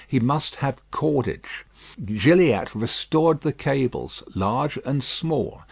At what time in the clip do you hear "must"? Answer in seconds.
0.19-0.55